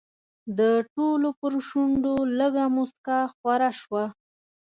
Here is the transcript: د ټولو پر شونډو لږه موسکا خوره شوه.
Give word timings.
د 0.57 0.59
ټولو 0.93 1.27
پر 1.39 1.53
شونډو 1.67 2.15
لږه 2.39 2.65
موسکا 2.75 3.19
خوره 3.33 3.71
شوه. 3.81 4.05